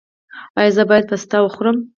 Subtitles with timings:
[0.57, 1.77] ایا زه باید پسته وخورم؟